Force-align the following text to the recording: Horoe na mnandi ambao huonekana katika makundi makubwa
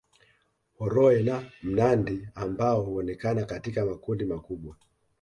Horoe 0.77 1.23
na 1.23 1.43
mnandi 1.63 2.27
ambao 2.35 2.81
huonekana 2.81 3.45
katika 3.45 3.85
makundi 3.85 4.25
makubwa 4.25 4.75